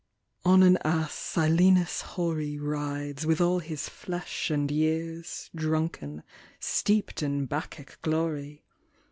[0.43, 6.23] On an ass Silenus hoary Rides, with all his flesh and years, Drunken,
[6.59, 8.63] steeped in Bacchic glory.